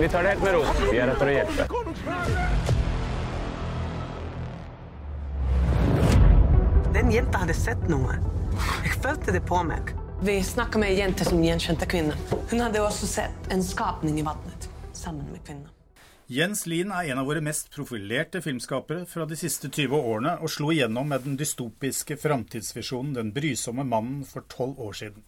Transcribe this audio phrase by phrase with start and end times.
[0.00, 0.60] Vi tar det helt med ro.
[0.92, 1.66] Vi er her for å hjelpe.
[6.94, 8.16] Den jenta hadde sett noe.
[8.86, 9.92] Jeg følte det på meg.
[10.24, 12.16] Vi snakka med ei jente som gjenkjente kvinnen.
[12.48, 15.68] Hun hadde også sett en skapning i vannet sammen med kvinnen.
[16.32, 20.48] Jens Lien er en av våre mest profilerte filmskapere fra de siste 20 årene, og
[20.48, 25.24] slo igjennom med den dystopiske framtidsvisjonen 'Den brysomme mannen' for tolv år siden.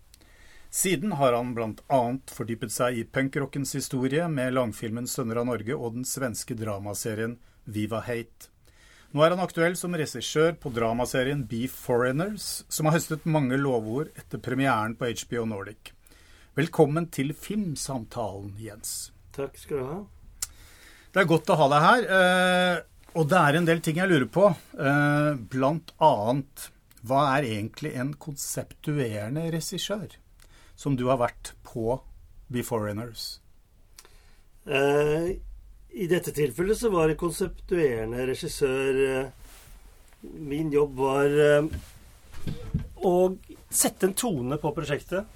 [0.72, 1.98] Siden har han bl.a.
[2.32, 7.34] fordypet seg i punkrockens historie med langfilmen 'Sønner av Norge' og den svenske dramaserien
[7.68, 8.48] 'Viva Hate'.
[9.12, 14.08] Nå er han aktuell som regissør på dramaserien Be Foreigners, som har høstet mange lovord
[14.16, 15.92] etter premieren på HBO Nordic.
[16.56, 19.10] Velkommen til Filmsamtalen, Jens.
[19.36, 20.00] Takk skal du ha.
[21.12, 22.08] Det er godt å ha deg her.
[22.08, 22.82] eh,
[23.14, 24.48] Og det er en del ting jeg lurer på.
[24.80, 26.70] Eh, Blant annet,
[27.04, 30.08] hva er egentlig en konseptuerende regissør?
[30.76, 32.00] Som du har vært på
[32.52, 33.40] Be Foreigners.
[34.66, 35.32] Eh,
[35.92, 39.32] I dette tilfellet så var det konseptuerende regissør eh,
[40.22, 41.66] Min jobb var eh,
[43.02, 43.14] å
[43.72, 45.26] sette en tone på prosjektet.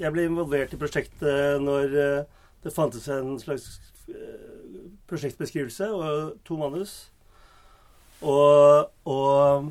[0.00, 2.24] Jeg ble involvert i prosjektet når eh,
[2.64, 3.76] det fantes en slags
[4.08, 6.94] eh, prosjektbeskrivelse og to manus.
[8.24, 9.68] Og, og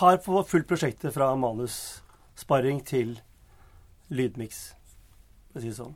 [0.00, 1.30] har fulgt prosjektet fra
[2.38, 3.18] manussparring til
[4.10, 4.74] lydmiks,
[5.50, 5.94] for å si det sånn.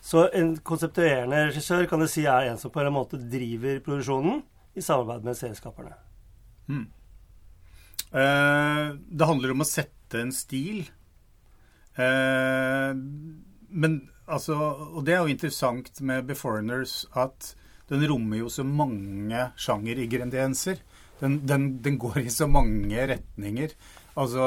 [0.00, 4.42] Så en konseptuerende regissør kan du si er en som på en måte driver produksjonen
[4.76, 5.96] i samarbeid med serieskaperne.
[8.12, 10.88] Eh, Det handler om å sette en stil.
[11.96, 12.94] Eh,
[13.70, 14.54] Men altså
[14.94, 17.54] Og det er jo interessant med Be Foreigners at
[17.90, 20.78] den rommer jo så mange sjangeringredienser.
[21.20, 23.72] Den, den, den går i så mange retninger.
[24.18, 24.44] Altså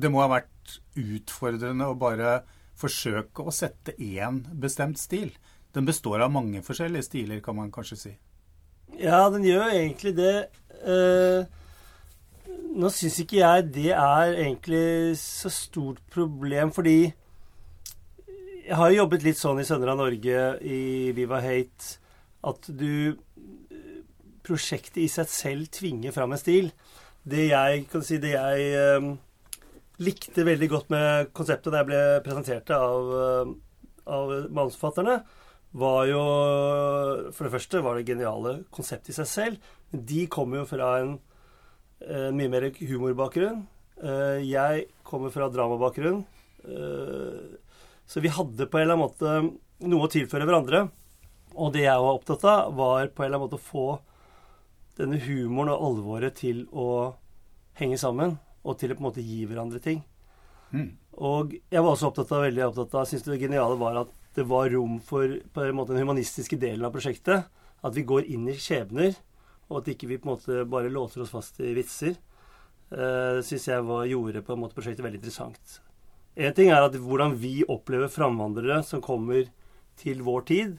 [0.00, 2.40] Det må ha vært utfordrende å bare
[2.78, 5.30] forsøke å sette én bestemt stil.
[5.72, 8.12] Den består av mange forskjellige stiler, kan man kanskje si.
[9.00, 10.34] Ja, den gjør egentlig det.
[10.82, 11.44] Eh,
[12.76, 17.12] nå syns ikke jeg det er egentlig så stort problem, fordi
[18.62, 21.98] jeg har jo jobbet litt sånn i Sønner av Norge, i Viva Hate,
[22.46, 23.18] at du
[24.42, 26.72] Prosjektet i seg selv tvinger fram en stil.
[27.22, 29.12] Det jeg kan si, det jeg eh,
[30.02, 33.52] likte veldig godt med konseptet da jeg ble presentert av, eh,
[34.10, 35.20] av manusforfatterne,
[35.72, 36.22] var jo
[37.32, 39.70] For det første var det geniale konseptet i seg selv.
[39.88, 41.14] De kommer jo fra en
[42.04, 43.62] eh, mye mer humorbakgrunn.
[44.02, 46.24] Eh, jeg kommer fra dramabakgrunn.
[48.06, 50.84] Så vi hadde på en eller annen måte noe å tilføre hverandre.
[51.56, 53.86] Og det jeg var opptatt av, var på en eller annen måte å få
[54.98, 57.14] denne humoren og alvoret til å
[57.80, 58.38] henge sammen.
[58.62, 60.04] Og til å på en måte gi hverandre ting.
[61.20, 64.46] Og jeg var også opptatt av, veldig opptatt av, synes det geniale var at det
[64.48, 67.48] var rom for på en måte den humanistiske delen av prosjektet.
[67.82, 69.16] At vi går inn i skjebner,
[69.68, 72.14] og at ikke vi på en måte bare låser oss fast i vitser.
[72.92, 75.80] Uh, Det syns jeg var, gjorde på en måte prosjektet veldig interessant.
[76.36, 79.50] En ting er at hvordan vi opplever framvandrere som kommer
[80.00, 80.78] til vår tid.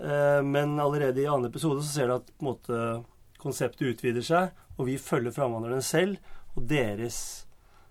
[0.00, 3.04] Uh, Men allerede i annen episode så ser du at på en måte,
[3.40, 6.20] konseptet utvider seg, og vi følger framvandrerne selv
[6.56, 7.20] og deres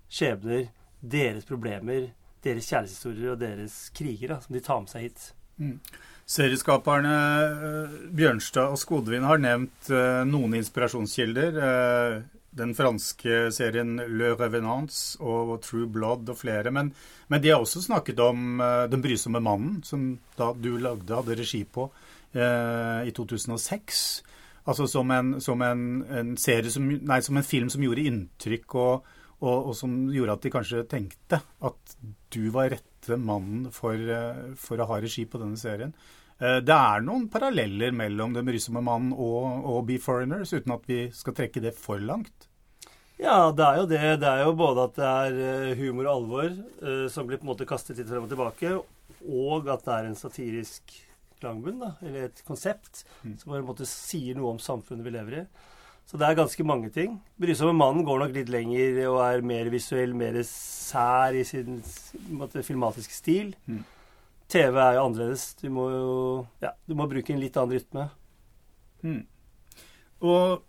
[0.10, 2.10] skjebner, deres problemer,
[2.44, 5.30] deres kjærlighetshistorier og deres kriger da, som de tar med seg hit.
[6.30, 11.58] Serieskaperne eh, Bjørnstad og Skodvin har nevnt eh, noen inspirasjonskilder.
[11.70, 12.20] eh,
[12.60, 16.72] Den franske serien Le Revenance og True Blood og flere.
[16.74, 16.92] Men,
[17.30, 18.58] men de har også snakket om
[18.90, 21.86] Den brysomme mannen, som da du lagde, hadde regi på
[22.34, 24.24] i 2006.
[24.68, 29.08] Altså som en, som en, en som, nei, som en film som gjorde inntrykk, og,
[29.40, 31.96] og, og som gjorde at de kanskje tenkte at
[32.34, 35.96] du var rette mannen for, eh, for å ha regi på denne serien.
[36.40, 40.86] Eh, Det er noen paralleller mellom Den brysomme mannen og, og Be Foreigners, uten at
[40.88, 42.48] vi skal trekke det for langt.
[43.19, 44.03] Ja, det er jo det.
[44.22, 47.53] Det er jo både at det er eh, humor og alvor som blir på en
[47.56, 48.78] måte kastet litt frem og tilbake,
[49.28, 51.00] og at det er en satirisk
[51.41, 55.41] klangbunn, da, eller et konsept som på en måte sier noe om samfunnet vi lever
[55.41, 55.44] i.
[56.09, 57.19] Så det er ganske mange ting.
[57.38, 61.83] 'Brysomme mannen' går nok litt lenger og er mer visuell, mer sær i sin
[62.33, 63.51] måte, filmatiske stil.
[63.69, 63.83] Mm.
[64.50, 65.53] TV er jo annerledes.
[65.62, 66.15] Du må jo
[66.63, 68.07] ja, du må bruke en litt annen rytme.
[70.25, 70.65] Og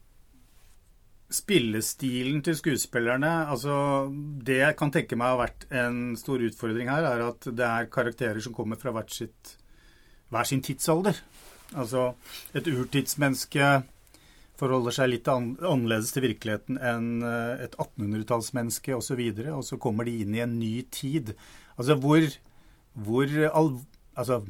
[1.31, 4.11] spillestilen til skuespillerne altså
[4.43, 7.90] Det jeg kan tenke meg har vært en stor utfordring her, er at det er
[7.93, 9.56] karakterer som kommer fra hvert sitt,
[10.31, 11.19] hver sin tidsalder.
[11.79, 12.12] Altså
[12.56, 13.71] et urtidsmenneske
[14.61, 19.65] forholder seg litt annerledes til virkeligheten enn eh, et 1800-tallsmenneske osv., og, så videre, og
[19.67, 21.32] så kommer de inn i en ny tid.
[21.79, 22.27] Altså hvor,
[23.06, 23.75] hvor al
[24.21, 24.41] Altså,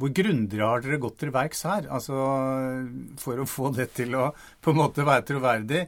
[0.00, 1.84] hvor grundig har dere gått til verks her?
[1.92, 2.16] Altså,
[3.20, 4.30] for å få det til å
[4.64, 5.82] på en måte være troverdig.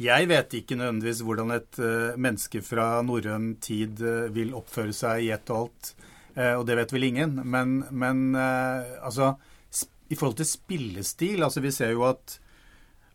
[0.00, 5.26] Jeg vet ikke nødvendigvis hvordan et uh, menneske fra norrøn tid uh, vil oppføre seg
[5.26, 5.92] i ett og alt,
[6.36, 7.38] og det vet vel ingen.
[7.48, 9.30] Men, men altså,
[10.12, 12.36] i forhold til spillestil altså Vi ser jo at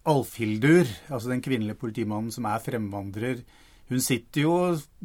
[0.09, 3.44] Alfhildur, altså den kvinnelige politimannen som er fremvandrer,
[3.91, 4.53] hun sitter jo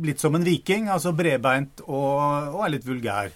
[0.06, 3.32] litt som en viking, altså bredbeint og, og er litt vulgær.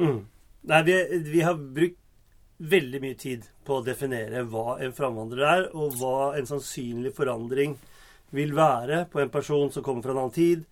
[0.00, 0.24] Mm.
[0.70, 0.96] Nei, vi,
[1.28, 2.00] vi, har brukt
[2.58, 7.76] veldig mye tid på å definere hva en framvandrer er, og hva en sannsynlig forandring
[8.34, 10.64] vil være på en person som kommer fra en annen tid,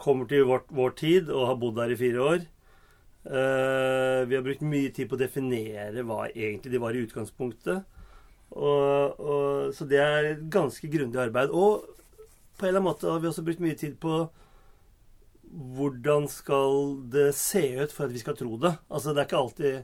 [0.00, 2.46] kommer til vår, vår tid og har bodd der i fire år.
[3.26, 7.82] Uh, vi har brukt mye tid på å definere hva egentlig de var i utgangspunktet.
[8.54, 11.50] Og, og, så det er et ganske grundig arbeid.
[11.50, 11.88] Og
[12.56, 14.24] på en eller annen måte har vi også brukt mye tid på
[15.76, 18.72] hvordan skal det se ut for at vi skal tro det.
[18.90, 19.76] Altså det er ikke alltid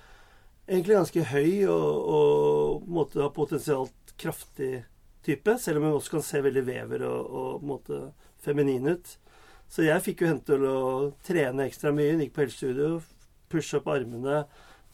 [0.68, 4.84] egentlig ganske høy og, og på en har potensialt kraftig
[5.26, 5.56] type.
[5.60, 8.00] Selv om hun også kan se veldig vever og, og på en måte
[8.44, 9.16] feminin ut.
[9.68, 10.78] Så jeg fikk jo henne til å
[11.26, 12.14] trene ekstra mye.
[12.14, 13.02] Hun gikk på helsestudio,
[13.52, 14.44] pushe opp armene.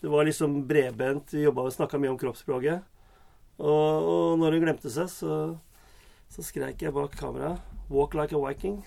[0.02, 1.36] Det var liksom bredbent.
[1.36, 2.82] Vi snakka mye om kroppsspråket.
[3.62, 5.36] Og, og når hun glemte seg, så,
[6.32, 8.82] så skreik jeg bak kameraet 'Walk like a Viking'.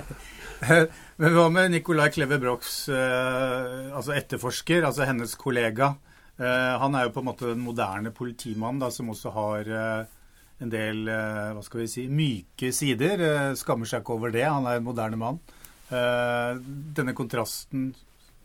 [1.20, 5.94] Men hva med Nicolai Kleve Brochs eh, altså etterforsker, altså hennes kollega?
[6.36, 10.17] Eh, han er jo på en måte den moderne politimannen som også har eh,
[10.62, 13.22] en del eh, hva skal vi si, myke sider.
[13.22, 14.44] Eh, skammer seg ikke over det.
[14.46, 15.40] Han er en moderne mann.
[15.88, 16.58] Eh,
[16.98, 17.92] denne kontrasten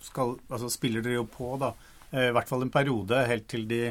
[0.04, 1.74] skal, altså spiller dere jo på, da.
[2.14, 3.88] I hvert fall en periode, helt til de,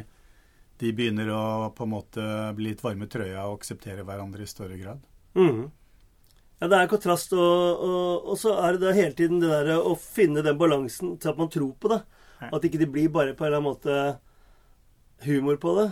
[0.78, 4.50] de begynner å på en måte bli litt varme i trøya og akseptere hverandre i
[4.50, 5.00] større grad.
[5.34, 5.64] Mm.
[6.60, 9.80] Ja, det er kontrast, og, og, og, så er det da hele tiden det der
[9.80, 11.98] å finne den balansen til at man tror på det.
[12.52, 15.88] At ikke det blir bare på en eller annen måte humor på det.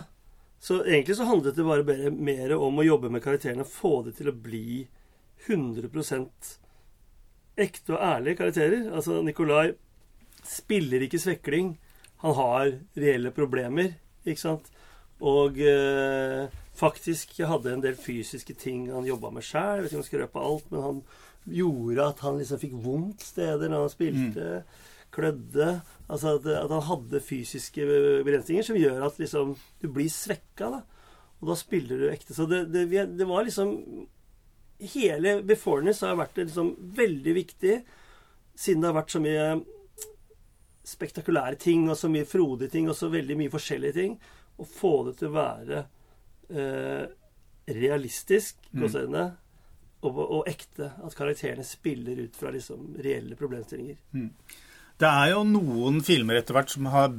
[0.61, 3.93] Så egentlig så handlet det bare, mer, mer om å jobbe med karakterene og få
[4.05, 4.83] det til å bli
[5.47, 6.51] 100%
[7.61, 8.83] ekte og ærlige karakterer.
[8.93, 9.71] Altså, Nikolai
[10.45, 11.73] spiller ikke svekling.
[12.21, 14.69] Han har reelle problemer, ikke sant?
[15.21, 16.45] Og eh,
[16.77, 19.81] faktisk hadde en del fysiske ting han jobba med sjæl.
[19.81, 21.03] Vet ikke om jeg skal røpe alt, men han
[21.61, 24.47] gjorde at han liksom fikk vondt steder når han spilte.
[24.61, 24.89] Mm.
[25.11, 25.81] Klødde.
[26.07, 27.85] Altså at, at, han hadde fysiske
[28.25, 30.71] begrensninger som gjør at liksom du blir svekka.
[30.77, 30.81] da.
[31.41, 32.35] Og da spiller du ekte.
[32.37, 32.87] Så det, det,
[33.17, 33.75] det var liksom
[34.81, 37.75] Hele Beforeness har vært liksom veldig viktig,
[38.57, 39.43] siden det har vært så mye
[40.91, 44.15] spektakulære ting og så mye frodige ting og så veldig mye forskjellige ting.
[44.57, 45.83] Å få det til å være
[46.49, 47.03] eh,
[47.77, 48.87] realistisk mm.
[50.01, 50.91] og, og, ekte.
[51.05, 54.01] At karakterene spiller ut fra liksom, reelle problemstillinger.
[54.17, 54.29] Mm.
[55.01, 57.09] Det er jo noen filmer etter hvert som har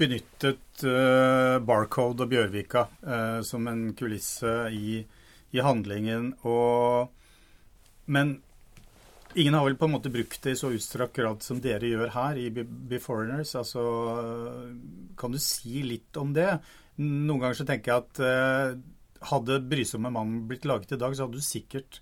[0.00, 5.02] benyttet uh, Barcode og Bjørvika uh, som en kulisse i,
[5.52, 6.30] i handlingen.
[6.48, 7.10] Og,
[8.08, 8.38] men
[9.34, 12.14] ingen har vel på en måte brukt det i så utstrakt grad som dere gjør
[12.16, 13.52] her i Beforeigners.
[13.60, 13.84] Altså,
[15.20, 16.54] kan du si litt om det?
[16.96, 18.78] Noen ganger så tenker jeg at uh,
[19.34, 22.00] hadde 'Brysomme mann' blitt laget i dag, så hadde du sikkert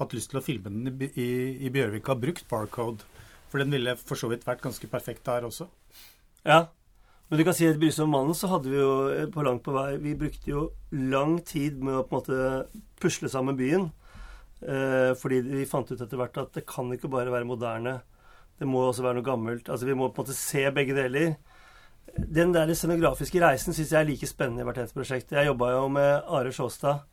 [0.00, 1.32] hatt lyst til å filme den i, i,
[1.68, 3.04] i Bjørvika, brukt Barcode.
[3.52, 5.66] For den ville for så vidt vært ganske perfekt der også.
[6.48, 6.70] Ja.
[7.28, 9.62] Men du kan si at i 'Brysom mannen' så hadde vi jo eh, på langt
[9.64, 13.90] på vei Vi brukte jo lang tid med å på en måte pusle sammen byen.
[14.62, 18.00] Eh, fordi vi fant ut etter hvert at det kan ikke bare være moderne.
[18.58, 19.68] Det må også være noe gammelt.
[19.68, 21.36] Altså Vi må på en måte se begge deler.
[22.16, 25.32] Den der scenografiske reisen syns jeg er like spennende i hvert eneste prosjekt.
[25.32, 27.04] Jeg jobba jo med Are Sjåstad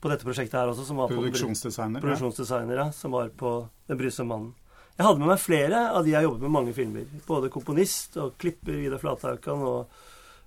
[0.00, 1.98] på dette prosjektet her også, som var på Produksjonsdesigner.
[1.98, 2.04] ja.
[2.04, 4.54] produksjonsdesigner, ja, som var på Den brysomme mannen.
[4.94, 7.06] Jeg hadde med meg flere av de jeg jobbet med mange filmer.
[7.26, 10.02] Både komponist og klipper Vidar Flathaukan og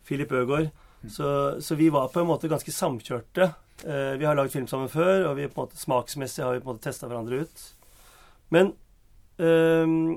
[0.08, 0.70] Philip Øgård.
[1.12, 1.30] Så,
[1.62, 3.50] så vi var på en måte ganske samkjørte.
[3.84, 6.64] Eh, vi har lagd film sammen før, og vi på en måte smaksmessig har vi
[6.64, 7.66] på en måte testa hverandre ut.
[8.56, 8.72] Men
[9.38, 10.16] um,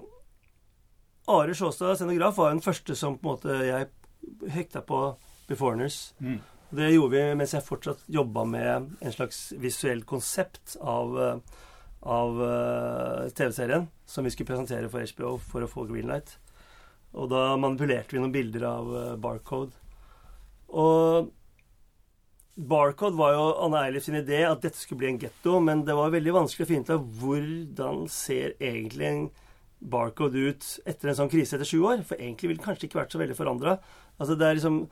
[1.31, 3.91] Are Sjåstad, scenograf, var jo den første som på en måte jeg
[4.55, 5.03] hekta på
[5.51, 6.13] Beforeigners.
[6.23, 6.39] Mm.
[6.71, 11.37] Det gjorde vi mens jeg fortsatt jobba med en slags visuelt konsept av, eh,
[12.01, 16.39] av uh, TV-serien som vi skulle presentere for HBO for å få greenlight.
[17.13, 19.77] Og da manipulerte vi noen bilder av uh, Barcode.
[20.71, 21.29] Og
[22.61, 25.97] Barcode var jo Anne Eilif sin idé at dette skulle bli en getto, men det
[25.97, 29.23] var veldig vanskelig å finne ut av hvordan ser egentlig en
[29.81, 32.03] Barcode ut etter en sånn krise etter sju år.
[32.05, 33.79] For egentlig ville det kanskje ikke vært så veldig forandra.
[34.21, 34.83] Altså det er liksom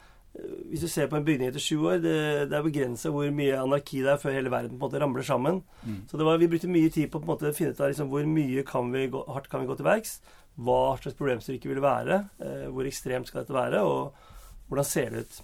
[0.70, 2.16] hvis du ser på en bygning etter sju år, det,
[2.50, 5.26] det er begrensa hvor mye anarki det er før hele verden på en måte ramler
[5.26, 5.62] sammen.
[5.82, 6.00] Mm.
[6.10, 8.26] Så det var, vi brukte mye tid på, på å finne ut av liksom, hvor
[8.28, 10.18] mye kan vi gå, hardt kan vi gå til verks.
[10.58, 12.20] Hva slags problemstyrke vil det være?
[12.44, 13.82] Eh, hvor ekstremt skal dette være?
[13.86, 15.40] Og hvordan ser det ut?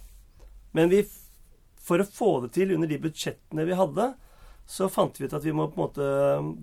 [0.75, 1.01] Men vi,
[1.81, 4.11] for å få det til under de budsjettene vi hadde,
[4.65, 6.07] så fant vi ut at vi må på en måte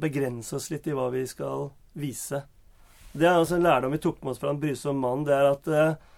[0.03, 2.43] begrense oss litt i hva vi skal vise.
[3.13, 5.25] Det er også en lærdom vi tok med oss fra en brysom mann.
[5.29, 6.09] Det er at eh,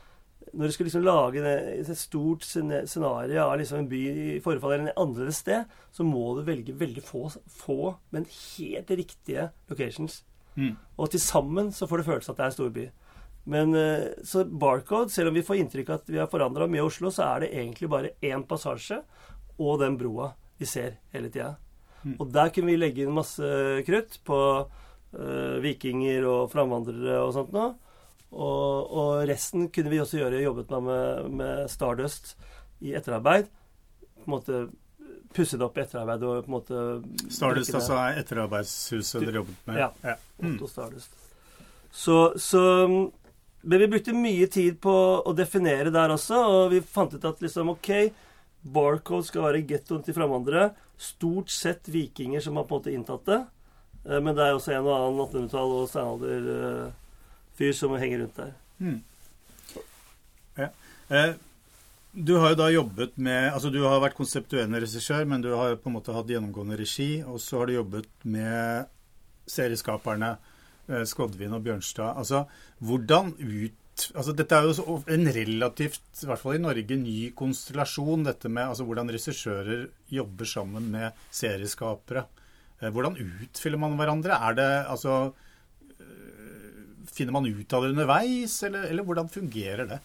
[0.52, 4.92] når du skal liksom lage et stort scenario av liksom en by i forfall eller
[4.92, 10.22] et annerledes sted, så må du velge veldig få, få men helt riktige locations.
[10.54, 10.76] Mm.
[10.98, 12.86] Og til sammen så får du følelse at det er en storby.
[13.50, 16.80] Men eh, så Barcode, selv om vi får inntrykk av at vi har forandra mye
[16.80, 19.02] i Oslo, så er det egentlig bare én passasje
[19.58, 21.54] og den broa vi ser hele tida.
[22.04, 22.16] Mm.
[22.18, 23.48] Og der kunne vi legge inn masse
[23.86, 27.74] krutt på uh, vikinger og framvandrere og sånt noe.
[28.34, 32.34] Og, og resten kunne vi også gjøre jobbet med, med, med Stardust
[32.82, 33.46] i etterarbeid.
[34.18, 34.64] På en måte
[35.34, 39.68] pusse det opp i etterarbeid og på en måte Stardust altså er etterarbeidshuset dere jobbet
[39.70, 39.80] med?
[39.82, 40.16] Ja.
[40.38, 40.54] Mm.
[40.54, 41.14] Otto Stardust.
[41.94, 42.60] Så, så
[43.62, 47.42] Men vi brukte mye tid på å definere der også, og vi fant ut at
[47.42, 47.90] liksom OK,
[48.74, 50.72] Barcode skal være gettoen til framvandrere.
[51.00, 53.40] Stort sett vikinger som har på en måte inntatt det.
[54.08, 55.88] Eh, Men det er også en og annen 1800-tall- og
[57.54, 58.54] steinalder-fyr som henger rundt der.
[58.78, 59.02] Mm.
[60.56, 60.68] Ja.
[61.08, 61.34] Eh,
[62.12, 65.76] du har jo da jobbet med Altså, du har vært konseptuerende regissør, men du har
[65.76, 68.86] på en måte hatt gjennomgående regi, og så har du jobbet med
[69.46, 70.36] serieskaperne
[70.88, 72.16] eh, Skodvin og Bjørnstad.
[72.16, 72.46] Altså,
[72.80, 78.24] hvordan ut Altså, dette er jo en relativt, i hvert fall i Norge, ny konstellasjon,
[78.26, 82.24] dette med altså, hvordan regissører jobber sammen med serieskapere.
[82.80, 84.34] Eh, Hvordan utfyller man hverandre?
[84.34, 85.12] Er det altså
[87.14, 90.00] Finner man ut av det underveis, eller, eller hvordan fungerer det?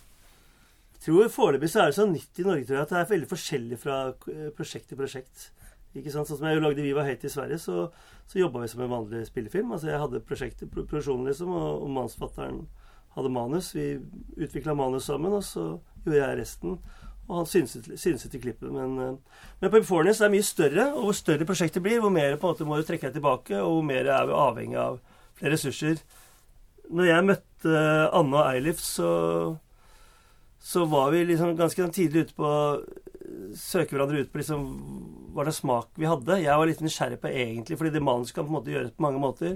[0.99, 3.29] Jeg tror Foreløpig er det så nytt i Norge tror jeg, at det er veldig
[3.31, 5.49] forskjellig fra eh, prosjekt til prosjekt.
[5.97, 6.29] Ikke sant?
[6.29, 7.87] Sånn som jeg lagde Viva Hate i Sverige, så,
[8.29, 9.71] så jobba vi som en vanlig spillefilm.
[9.73, 12.59] Altså Jeg hadde prosjektet, produksjonen, liksom, og, og mannsfatteren
[13.15, 13.71] hadde manus.
[13.73, 13.95] Vi
[14.37, 15.71] utvikla manus sammen, og så
[16.03, 16.77] gjorde jeg resten.
[17.29, 18.69] Og han synset, synset i klippet.
[18.73, 22.13] Men, eh, men på Beforeigners er det mye større, og hvor større prosjektet blir, hvor
[22.13, 24.81] mer på en måte må du trekke deg tilbake, og hvor mer er vi avhengig
[24.81, 24.99] av
[25.39, 26.01] flere ressurser.
[26.89, 27.81] Når jeg møtte
[28.17, 29.10] Anne og Eilif, så
[30.60, 34.65] så var vi liksom ganske tidlig ute på å søke hverandre ut på liksom
[35.34, 36.41] hva slags smak vi hadde.
[36.43, 39.05] Jeg var litt nysgjerrig på egentlig, fordi det manuset kan på en måte gjøres på
[39.05, 39.55] mange måter,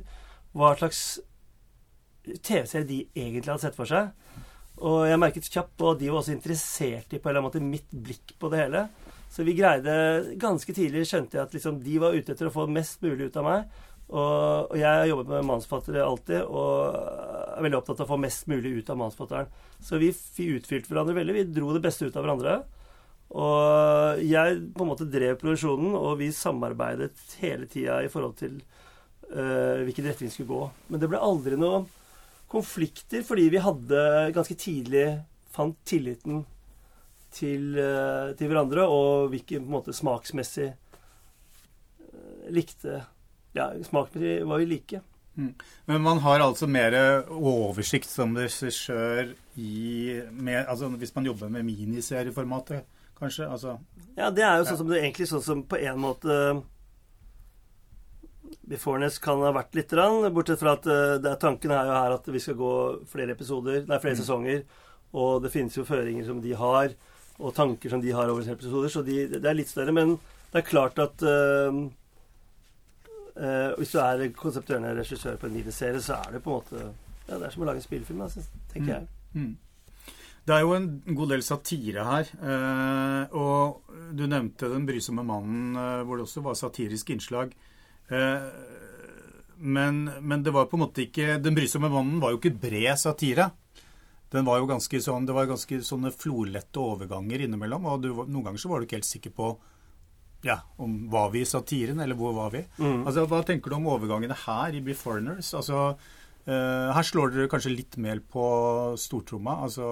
[0.56, 1.04] hva slags
[2.24, 4.14] TV-serie de egentlig hadde sett for seg.
[4.84, 7.50] Og jeg merket kjapt på at de var også interessert i på en eller annen
[7.52, 8.88] måte mitt blikk på det hele.
[9.34, 9.94] Så vi greide
[10.42, 13.40] Ganske tidlig skjønte jeg at liksom de var ute etter å få mest mulig ut
[13.42, 13.80] av meg.
[14.12, 16.98] Og, og jeg har jobbet med manusforfattere alltid, og
[17.54, 19.52] er veldig opptatt av å få mest mulig ut av manusforfatteren.
[19.84, 21.36] Så vi, vi utfylte hverandre veldig.
[21.38, 22.60] Vi dro det beste ut av hverandre.
[23.34, 28.60] Og jeg på en måte drev produksjonen, og vi samarbeidet hele tida i forhold til
[29.34, 30.64] uh, hvilken retning vi skulle gå.
[30.92, 31.84] Men det ble aldri noe
[32.52, 34.04] konflikter, fordi vi hadde
[34.36, 35.08] ganske tidlig
[35.54, 36.44] fant tilliten
[37.34, 43.02] til, uh, til hverandre, og hvilken på en måte smaksmessig uh, likte
[43.54, 45.02] Ja, smaksmessig var vi like.
[45.86, 46.94] Men man har altså mer
[47.34, 52.86] oversikt som regissør i med, altså Hvis man jobber med miniserieformatet,
[53.18, 53.48] kanskje?
[53.50, 53.80] Altså,
[54.18, 56.38] Ja, det er jo sånn som det egentlig sånn som på en måte
[58.70, 59.92] Beforeness kan ha vært litt,
[60.34, 62.74] bortsett fra at det er, tanken er jo her at vi skal gå
[63.12, 64.22] flere episoder, nei, flere mm.
[64.22, 64.62] sesonger.
[65.20, 66.94] Og det finnes jo føringer som de har,
[67.40, 69.92] og tanker som de har over episoder, så de, det er litt større.
[69.96, 70.16] Men
[70.54, 71.84] det er klart at uh,
[73.38, 76.94] uh, hvis du er konseptørende regissør på en miniserie, så er det på en måte
[77.24, 78.42] Ja, det er som å lage en spillefilm, altså,
[78.74, 78.94] tenker mm.
[78.98, 79.06] jeg.
[79.40, 79.54] Mm.
[80.44, 82.32] Det er jo en god del satire her.
[82.44, 87.56] Uh, og du nevnte 'Den brysomme mannen', uh, hvor det også var satirisk innslag.
[89.64, 93.00] Men, men, det var på en måte ikke 'Den brysomme mannen' var jo ikke bred
[93.00, 93.52] satire.
[94.34, 97.86] Den var jo ganske sånn, Det var ganske sånne florlette overganger innimellom.
[97.86, 99.58] Og du, noen ganger så var du ikke helt sikker på
[100.44, 102.66] ja, om var vi i satiren, eller hvor var vi?
[102.78, 103.06] Mm.
[103.08, 105.54] Altså, Hva tenker du om overgangene her i Be Foreigners?
[105.58, 105.94] Altså,
[106.44, 108.46] Uh, her slår dere kanskje litt mer på
[109.00, 109.62] stortromma.
[109.64, 109.86] Altså,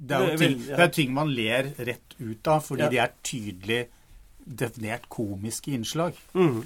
[0.00, 2.88] det, er jo ting, det er ting man ler rett ut av, fordi ja.
[2.88, 3.80] de er tydelig
[4.40, 6.16] definert komiske innslag.
[6.32, 6.62] Mm.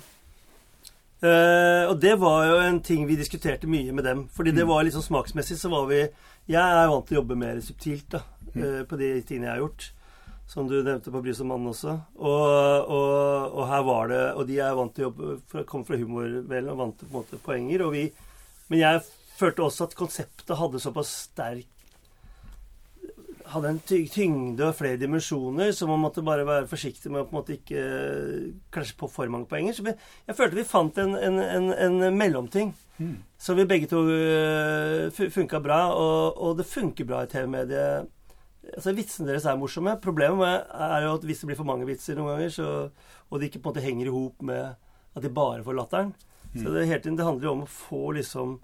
[1.24, 4.24] Uh, og det var jo en ting vi diskuterte mye med dem.
[4.30, 4.60] Fordi mm.
[4.60, 6.04] det var liksom smaksmessig så var vi
[6.52, 8.22] Jeg er vant til å jobbe mer subtilt da,
[8.52, 8.62] mm.
[8.62, 9.90] uh, på de tingene jeg har gjort.
[10.50, 11.94] Som du nevnte på Brysomannen og mann også.
[12.20, 15.96] Og, og, og, her var det Og de er vant til å jobbe kom fra
[15.96, 17.86] humorvelen og vant til på en måte poenger.
[17.86, 18.04] Og vi
[18.68, 19.04] men jeg
[19.36, 21.70] følte også at konseptet hadde såpass sterk
[23.52, 27.34] hadde en tyngde og flere dimensjoner, så man måtte bare være forsiktig med å på
[27.34, 27.82] en måte ikke
[28.72, 29.76] klasje på for mange poenger.
[29.76, 32.72] Så jeg følte vi fant en, en, en, en mellomting.
[32.96, 33.18] Mm.
[33.36, 38.08] Så vi begge to uh, funka bra, og, og, det funker bra i TV-mediet.
[38.72, 39.96] Altså, Vitsene deres er morsomme.
[40.02, 42.68] Problemet er jo at hvis det blir for mange vitser noen ganger, så,
[43.28, 44.64] og de ikke på en måte henger i hop med
[45.14, 46.14] at de bare får latteren,
[46.54, 48.58] så det, hele tiden, det handler jo om å få liksom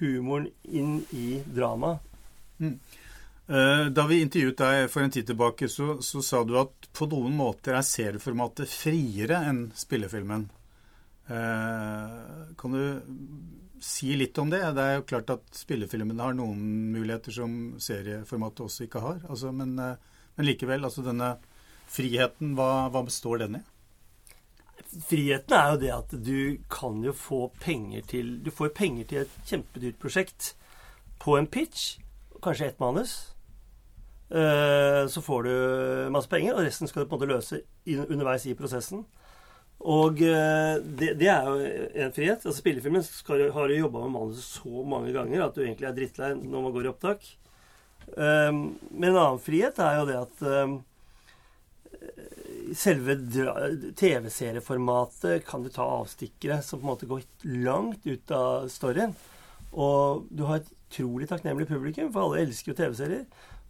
[0.00, 2.02] humoren inn i dramaet.
[2.58, 2.74] Mm.
[3.50, 7.06] Eh, da vi intervjuet deg for en tid tilbake, så, så, sa du at på
[7.10, 10.48] noen måter er serieformatet friere enn spillefilmen.
[11.30, 13.02] Eh, kan du
[13.80, 14.60] si litt om det?
[14.74, 19.20] Det er jo klart at spillefilmene har noen muligheter som serieformatet også ikke har.
[19.30, 19.96] Altså, men, eh,
[20.36, 21.36] men, likevel, altså denne
[21.90, 23.66] friheten, hva, hva består den i?
[24.90, 26.38] friheten er jo det at du
[26.70, 30.54] kan jo få penger til Du får penger til et kjempedyrt prosjekt
[31.20, 32.00] på en pitch,
[32.42, 33.36] kanskje ett manus.
[34.30, 37.60] Eh, så får du masse penger, og resten skal du på en måte løse
[38.08, 39.04] underveis i prosessen.
[39.80, 41.54] Og eh, det, det er jo
[42.04, 42.42] en frihet.
[42.44, 45.96] altså Spillefilmen skal, har jo jobba med manuset så mange ganger at du egentlig er
[45.96, 47.26] drittlei når man går i opptak.
[48.10, 50.40] Um, men en annen frihet er jo det at
[52.76, 53.16] selve
[53.96, 57.24] TV-serieformatet kan du ta avstikkere som på en måte går
[57.64, 59.14] langt ut av storyen.
[59.70, 63.24] Og du har et utrolig takknemlig publikum, for alle elsker jo TV-serier.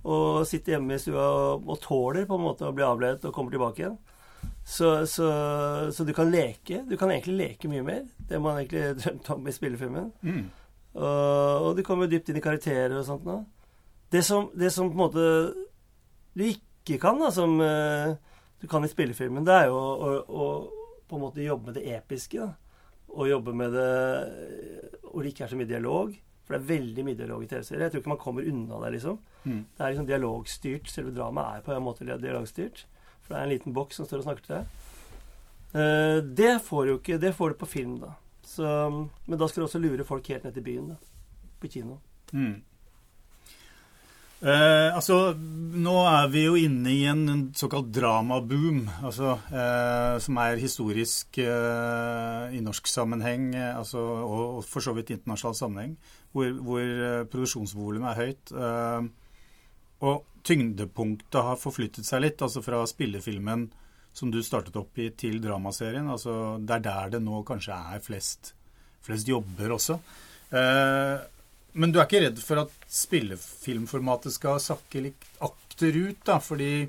[0.09, 3.35] Og sitter hjemme i stua og, og, tåler på en måte å bli avledet og
[3.37, 3.99] kommer tilbake igjen.
[4.70, 5.28] Så, så,
[5.92, 6.85] så, du kan leke.
[6.87, 8.04] Du kan egentlig leke mye mer.
[8.28, 10.12] Det man egentlig drømte om i spillefilmen.
[10.22, 10.44] Mm.
[10.94, 13.40] Og, og, du kommer dypt inn i karakterer og sånt nå.
[14.11, 15.24] Det som, det som på en måte
[16.38, 18.14] du ikke kan, da, som uh,
[18.62, 21.78] du kan i spillefilmen, det er jo å, å, å, på en måte jobbe med
[21.80, 22.46] det episke.
[22.46, 23.11] Da.
[23.11, 23.90] Og jobbe med det
[25.02, 26.14] hvor det ikke er så mye dialog.
[26.46, 27.85] For det er veldig mye dialog i TV-serier.
[27.88, 29.18] Jeg tror ikke man kommer unna det, liksom.
[29.42, 29.61] Mm.
[29.66, 30.94] Det er liksom dialogstyrt.
[30.94, 32.87] Selve dramaet er på en måte dialogstyrt.
[33.30, 34.78] For det er en liten boks som står og snakker til deg.
[35.70, 38.16] Uh, det får du ikke Det får du på film, da.
[38.42, 41.46] Så, men da skal du også lure folk helt ned til byen, da.
[41.62, 42.00] På kino.
[42.34, 42.58] Mm.
[44.40, 50.62] Eh, altså, nå er vi jo inne i en såkalt dramaboom, altså, eh, som er
[50.62, 55.92] historisk eh, i norsk sammenheng eh, altså, og, og, for så vidt internasjonal sammenheng,
[56.32, 58.54] hvor, hvor eh, produksjonsvolumet er høyt.
[58.56, 59.10] Eh,
[60.08, 63.68] og tyngdepunktet har forflyttet seg litt, altså fra spillefilmen
[64.12, 66.09] som du startet opp i, til dramaserien.
[66.11, 68.55] Altså, det er der det nå kanskje er flest,
[69.05, 69.98] flest jobber også.
[70.50, 71.18] Eh,
[71.72, 76.40] men du er ikke redd for at spillefilmformatet skal sakke litt akterut, da?
[76.42, 76.88] Fordi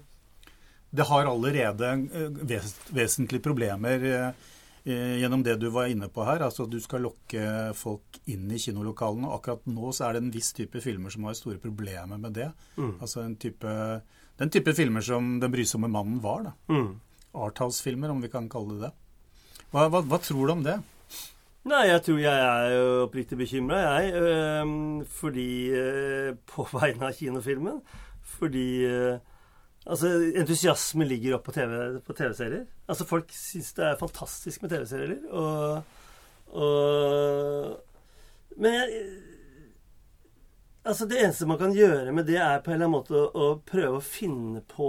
[0.91, 4.47] det har allerede eh, ves vesentlige problemer eh,
[4.85, 6.41] gjennom det du var inne på her.
[6.45, 7.43] Altså du skal lokke
[7.77, 9.29] folk inn i kinolokalene.
[9.29, 12.33] Og akkurat nå så er det en viss type filmer som har store problemer med
[12.39, 12.49] det.
[12.77, 12.95] Mm.
[12.97, 13.75] Altså type,
[14.41, 16.43] den type filmer som 'Den brysomme mannen' var.
[16.43, 16.51] da.
[16.73, 16.99] Mm.
[17.33, 18.91] Arthouse-filmer, om vi kan kalle det det.
[19.71, 20.81] Hva, hva, hva tror du om det?
[21.63, 24.13] Nei, jeg tror jeg er oppriktig bekymra, jeg.
[24.17, 27.81] Øh, fordi øh, På vegne av kinofilmen.
[28.23, 29.19] Fordi øh,
[29.85, 32.13] Altså, entusiasmen ligger opp på, TV-serier.
[32.13, 32.65] TV-serier.
[32.85, 35.21] Altså, folk syns det er fantastisk med TV-serier.
[35.33, 35.81] Og,
[36.53, 36.69] og
[38.61, 38.87] Men jeg
[40.81, 43.25] Altså, det eneste man kan gjøre med det, er på en eller annen måte å,
[43.29, 44.87] å prøve å finne på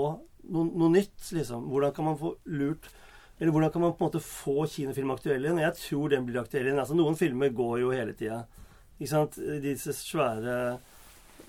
[0.49, 1.67] noe, noe nytt, liksom.
[1.69, 2.89] Hvordan kan man få lurt
[3.39, 5.61] Eller hvordan kan man på en måte få kinofilm aktuell igjen?
[5.61, 6.81] Jeg tror den blir aktuell igjen.
[6.81, 8.45] Altså, noen filmer går jo hele tida.
[8.97, 9.37] Ikke sant?
[9.65, 10.57] Disse svære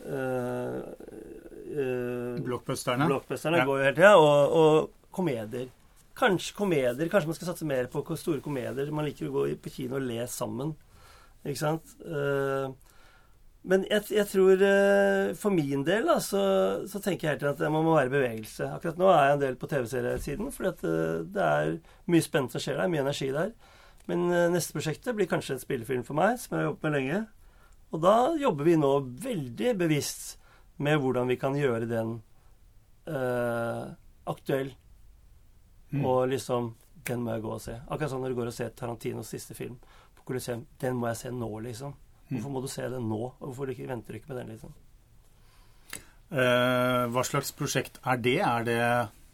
[0.09, 0.79] øh,
[1.73, 3.07] øh, Blockbusterne.
[3.09, 3.65] Blockbusterne Ja.
[3.65, 4.15] går jo hele tida.
[4.17, 5.67] Og, og komedier.
[6.17, 7.09] Kanskje komedier.
[7.09, 8.91] Kanskje man skal satse mer på store komedier.
[8.91, 10.75] Man liker å gå på kino og le sammen.
[11.45, 11.95] Ikke sant?
[12.05, 12.71] Uh,
[13.63, 16.39] men jeg, jeg tror eh, for min del da, så,
[16.83, 18.67] så tenker jeg helt til at man må være i bevegelse.
[18.75, 20.81] Akkurat nå er jeg en del på TV-seriesiden, fordi at
[21.31, 21.71] det er
[22.11, 22.91] mye spennende som skjer der.
[22.91, 23.53] Mye energi der.
[24.11, 27.21] Men neste prosjektet blir kanskje et spillefilm for meg, som jeg har jobbet med lenge.
[27.95, 28.91] Og da jobber vi nå
[29.23, 30.33] veldig bevisst
[30.77, 32.15] med hvordan vi kan gjøre den
[33.07, 33.83] eh,
[34.29, 34.71] aktuell.
[35.93, 36.05] Mm.
[36.05, 37.73] Og liksom Den må jeg gå og se.
[37.91, 39.73] Akkurat sånn når du går og ser Tarantinos siste film
[40.15, 40.61] på Colosseum.
[40.79, 41.91] Den må jeg se nå, liksom.
[42.29, 43.19] Hvorfor må du se den nå?
[43.27, 44.71] Og hvorfor venter du ikke med den, liksom?
[46.31, 48.37] Eh, hva slags prosjekt er det?
[48.39, 48.79] Er det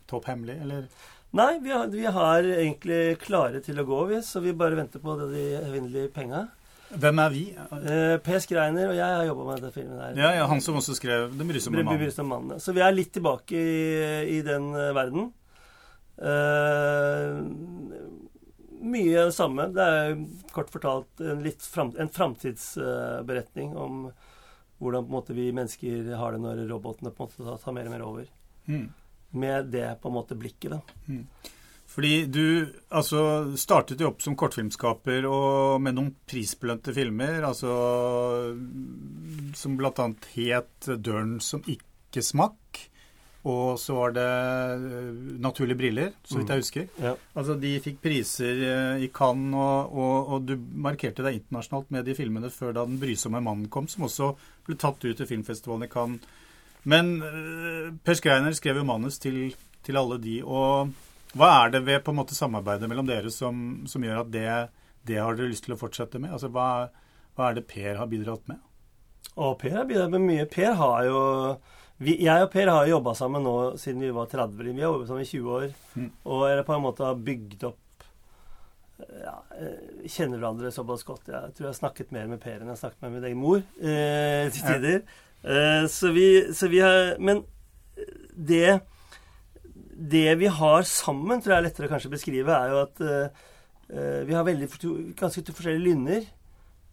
[0.10, 0.90] topp hemmelig, eller?
[1.38, 4.24] Nei, vi har, vi har egentlig klare til å gå, vi.
[4.26, 6.48] Så vi bare venter på de evinnelige penga.
[6.90, 7.42] Hvem er vi?
[7.54, 8.40] Eh, P.
[8.42, 10.16] Skreiner og jeg har jobba med denne filmen her.
[10.18, 11.86] Ja, ja, Han som også skrev 'Den brysomme Bry-
[12.26, 12.60] mannen'.
[12.60, 15.34] Så vi er litt tilbake i, i den eh, verden.
[16.18, 17.44] Eh,
[18.82, 19.68] mye det samme.
[19.76, 20.16] Det er
[20.56, 24.12] kort fortalt en, litt fram, en framtidsberetning om
[24.80, 28.06] hvordan måte vi mennesker har det når robotene på en måte tar- mer og mer
[28.08, 28.26] over.
[28.68, 28.90] Mm.
[29.34, 30.82] Med det på en måte blikket, da.
[31.90, 33.22] Fordi du altså,
[33.58, 37.74] startet jo opp som kortfilmskaper og med noen prisbelønte filmer, altså
[39.58, 42.86] som annet het 'Døren som ikke smakk'.
[43.50, 46.88] Og så var det eh, 'Naturlige briller', så vidt jeg husker.
[47.00, 47.14] Ja.
[47.36, 52.06] Altså, De fikk priser eh, i Cannes, og, og, og du markerte deg internasjonalt med
[52.06, 55.88] de filmene før da 'Den brysomme mannen' kom, som også ble tatt ut til filmfestivalen
[55.88, 56.22] i Cannes.
[56.84, 60.94] Men eh, Per Skreiner skrev jo manus til, til alle de, og
[61.38, 64.48] hva er det ved på en måte samarbeidet mellom dere som, som gjør at det,
[65.06, 66.32] det har dere lyst til å fortsette med?
[66.34, 66.88] Altså, hva,
[67.38, 68.58] hva er det Per har bidratt med?
[69.40, 70.48] Og Per har bidratt med mye.
[70.50, 71.20] Per har jo
[72.00, 74.58] vi, Jeg og Per har jo jobba sammen nå siden vi var 30.
[74.74, 75.70] Vi har jobbet sammen i 20 år.
[76.00, 76.10] Mm.
[76.32, 77.86] Og er på en måte har bygd opp
[79.00, 81.30] ja, eh, Kjenner hverandre såpass godt.
[81.32, 83.40] Jeg tror jeg har snakket mer med Per enn jeg har snakket med min egen
[83.44, 84.74] mor eh, til Ja.
[84.74, 85.04] tider.
[85.44, 87.46] Eh, så, vi, så vi har Men
[88.36, 88.80] det
[90.00, 93.48] det vi har sammen, tror jeg er lettere å kanskje beskrive, er jo at eh,
[94.28, 94.70] vi har veldig
[95.20, 96.28] ganske forskjellige lynner.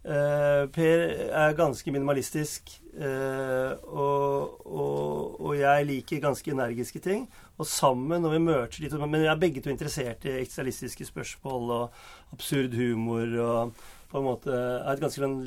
[0.07, 1.01] Uh, per
[1.35, 7.25] er ganske minimalistisk, uh, og, og, og jeg liker ganske energiske ting.
[7.59, 11.09] Og sammen, når vi møter de to Men vi er begge to interessert i eksistensialistiske
[11.09, 11.99] spørsmål og
[12.37, 15.39] absurd humor og på en måte er et ganske sånn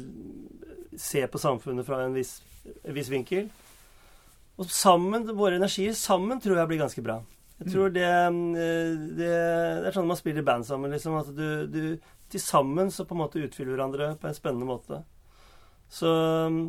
[0.99, 2.41] Se på samfunnet fra en viss,
[2.83, 3.45] en viss vinkel.
[4.59, 7.21] Og sammen, våre energier sammen tror jeg blir ganske bra.
[7.59, 11.17] Jeg tror det, eh, det Det er sånn man spiller i band sammen, liksom.
[11.19, 11.81] At du, du
[12.29, 15.01] Til sammen så på en måte utfyller hverandre på en spennende måte.
[15.89, 16.05] Så
[16.53, 16.59] mm,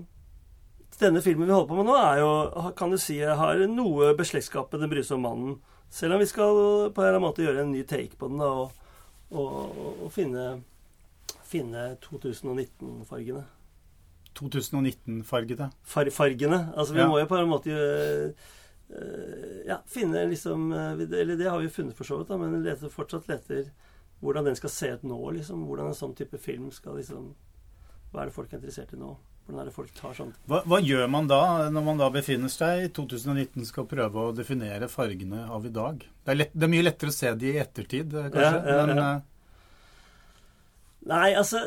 [1.01, 2.31] denne filmen vi holder på med nå, er jo,
[2.77, 5.59] kan du si, har noe beslektskap med Den brysomme mannen.
[5.93, 6.55] Selv om vi skal
[6.95, 8.73] på en eller annen måte gjøre en ny take på den da, og,
[9.31, 10.63] og, og finne,
[11.45, 13.45] finne 2019-fargene.
[14.41, 15.71] 2019-fargene?
[15.85, 16.73] Far, fargene.
[16.77, 17.09] Altså vi Ja.
[17.09, 18.33] må jo på en måte øh,
[19.69, 22.63] ja, finne liksom øh, Eller det har vi jo funnet for så vidt, da, men
[22.65, 23.71] leter, fortsatt leter
[24.21, 25.63] hvordan den skal se ut nå, liksom.
[25.65, 27.31] Hvordan en sånn type film skal liksom
[28.13, 29.15] Hva er det folk er interessert i nå?
[29.47, 31.41] Hvordan er det folk tar sånn Hva, hva gjør man da,
[31.73, 36.05] når man da befinner seg i 2019 skal prøve å definere fargene av i dag?
[36.05, 38.61] Det er, lett, det er mye lettere å se de i ettertid, eh, kanskje.
[38.61, 39.09] Ja, ja, Men ja.
[39.15, 39.27] eh,
[41.11, 41.63] Nei, altså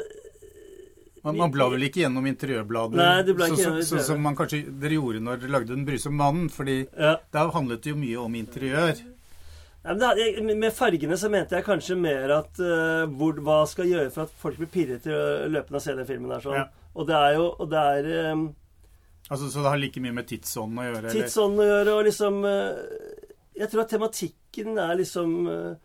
[1.24, 4.06] man, man blar vel ikke gjennom interiørbladet Nei, det ble ikke så- gjennom så- interiør.
[4.08, 6.50] som man kanskje dere gjorde når dere lagde Den brysomme mannen.
[6.50, 7.16] fordi ja.
[7.32, 8.96] da handlet det jo mye om interiør.
[9.84, 13.66] Ja, men det, jeg- med fargene så mente jeg kanskje mer at uh, hvor, hva
[13.68, 15.14] skal gjøre for at folk blir pirret til
[15.52, 16.56] løpende av å se den filmen der sånn.
[16.56, 16.68] Ja.
[16.96, 18.56] Og det er jo og det er um,
[19.32, 21.12] Altså, Så det har like mye med tidsånden å gjøre?
[21.12, 22.76] Tidsånden tidsånd å gjøre, og liksom uh,
[23.56, 25.76] Jeg tror at tematikken er liksom eh,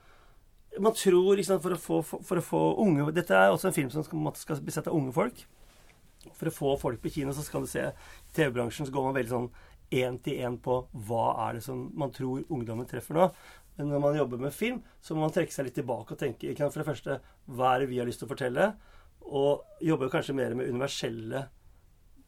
[0.79, 3.77] Man tror sant, for å, få, for, for å få unge Dette er også en
[3.77, 5.45] film som skal, skal bli unge folk.
[6.39, 7.85] For å få folk på kino, så skal du se
[8.37, 9.51] TV-bransjen så går man veldig sånn
[9.95, 13.29] én til én på hva er det som man tror ungdommen treffer nå.
[13.79, 16.51] Men når man jobber med film, så må man trekke seg litt tilbake og tenke
[16.51, 18.73] ikke sant, For det første, hva er det vi har lyst til å fortelle?
[19.29, 21.47] Og jobbe kanskje mer med universelle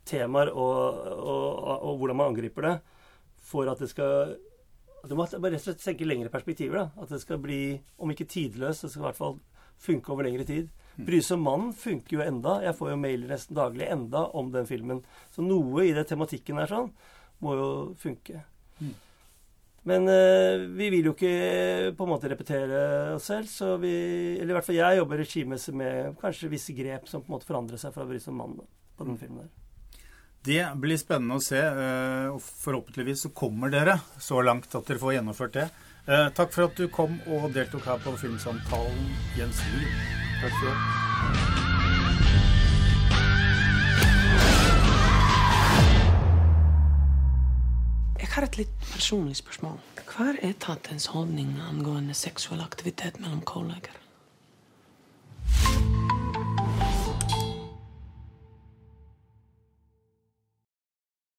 [0.09, 2.77] temaer og, og, og, og hvordan man angriper det.
[3.51, 4.37] For at det skal
[5.09, 6.77] Du må bare rett og slett tenke lengre perspektiver.
[6.77, 7.03] da.
[7.03, 9.39] At det skal bli, om ikke tidløst, det skal i hvert fall
[9.81, 10.71] funke over lengre tid.
[11.01, 12.61] Bry seg om mann' funker jo enda.
[12.65, 15.05] Jeg får jo mailer nesten daglig enda om den filmen.
[15.33, 16.91] Så noe i det tematikken her sånn
[17.41, 17.69] må jo
[18.01, 18.43] funke.
[19.89, 24.53] Men eh, vi vil jo ikke på en måte repetere oss selv, så vi Eller
[24.53, 27.81] i hvert fall jeg jobber regimessig med kanskje visse grep som på en måte forandrer
[27.81, 29.70] seg fra Bry som mann mannen på den filmen der.
[30.41, 34.99] Det blir spennende å se, eh, og forhåpentligvis så kommer dere så langt at dere
[34.99, 35.67] får gjennomført det.
[36.09, 39.93] Eh, takk for at du kom og deltok her på Filmsamtalen, Jens Liv.
[40.41, 40.77] Takk for det.
[48.21, 49.77] Jeg har et litt personlig spørsmål.
[50.09, 54.01] Hva er tatens holdning angående seksuell aktivitet mellom kolleger?